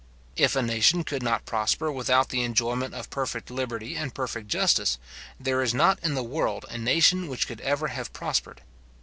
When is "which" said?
7.27-7.45